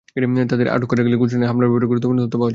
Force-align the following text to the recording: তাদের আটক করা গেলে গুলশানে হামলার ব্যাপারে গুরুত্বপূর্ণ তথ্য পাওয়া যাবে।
তাদের 0.51 0.67
আটক 0.75 0.87
করা 0.91 1.03
গেলে 1.05 1.17
গুলশানে 1.21 1.45
হামলার 1.49 1.67
ব্যাপারে 1.69 1.89
গুরুত্বপূর্ণ 1.91 2.17
তথ্য 2.23 2.33
পাওয়া 2.37 2.41
যাবে। 2.45 2.49